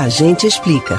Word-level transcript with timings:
A 0.00 0.08
gente 0.08 0.46
explica. 0.46 0.98